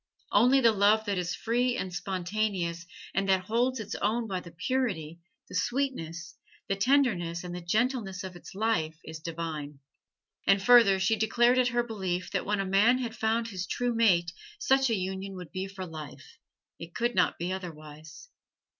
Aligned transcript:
Only 0.31 0.61
the 0.61 0.71
love 0.71 1.05
that 1.05 1.19
is 1.19 1.35
free 1.35 1.77
and 1.77 1.93
spontaneous 1.93 2.87
and 3.13 3.29
that 3.29 3.43
holds 3.45 3.79
its 3.79 3.93
own 3.93 4.25
by 4.25 4.39
the 4.39 4.49
purity, 4.49 5.19
the 5.47 5.53
sweetness, 5.53 6.39
the 6.67 6.75
tenderness 6.75 7.43
and 7.43 7.53
the 7.53 7.61
gentleness 7.61 8.23
of 8.23 8.35
its 8.35 8.55
life 8.55 8.97
is 9.03 9.19
divine. 9.19 9.77
And 10.47 10.59
further, 10.59 10.99
she 10.99 11.15
declared 11.17 11.59
it 11.59 11.67
her 11.67 11.83
belief 11.83 12.31
that 12.31 12.47
when 12.47 12.59
a 12.59 12.65
man 12.65 12.97
had 12.97 13.15
found 13.15 13.49
his 13.49 13.67
true 13.67 13.93
mate 13.93 14.31
such 14.57 14.89
a 14.89 14.95
union 14.97 15.35
would 15.35 15.51
be 15.51 15.67
for 15.67 15.85
life 15.85 16.39
it 16.79 16.95
could 16.95 17.13
not 17.13 17.37
be 17.37 17.53
otherwise. 17.53 18.29